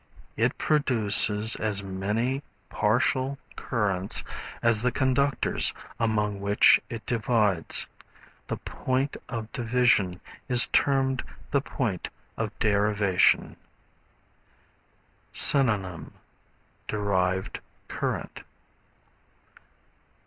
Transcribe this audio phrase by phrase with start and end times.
[0.35, 4.23] It produces as many partial currents
[4.63, 7.85] as the conductors among which it divides.
[8.47, 10.19] The point of division
[10.49, 13.55] is termed the point of derivation.
[15.33, 16.13] Synonym
[16.87, 18.41] Derived Current.